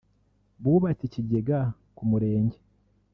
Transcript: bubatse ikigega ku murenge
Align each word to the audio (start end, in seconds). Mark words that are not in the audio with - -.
bubatse 0.61 1.03
ikigega 1.05 1.59
ku 1.95 2.03
murenge 2.09 2.57